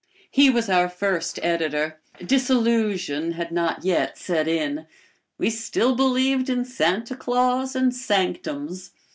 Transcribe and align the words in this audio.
He 0.31 0.49
was 0.49 0.67
our 0.67 0.89
first 0.89 1.39
editor. 1.43 1.99
Disillusion 2.25 3.33
had 3.33 3.51
not 3.51 3.85
yet 3.85 4.17
set 4.17 4.47
in. 4.47 4.87
We 5.37 5.51
still 5.51 5.93
believed 5.95 6.49
in 6.49 6.65
Santa 6.65 7.15
Claus 7.15 7.75
and 7.75 7.93
sanctums. 7.95 8.93